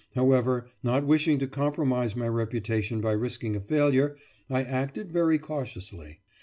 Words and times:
However, 0.15 0.67
not 0.81 1.05
wishing 1.05 1.37
to 1.37 1.47
compromise 1.47 2.15
my 2.15 2.27
reputation 2.27 3.01
by 3.01 3.11
risking 3.11 3.55
a 3.55 3.59
failure, 3.61 4.15
I 4.49 4.63
acted 4.63 5.11
very 5.11 5.37
cautiously. 5.37 6.21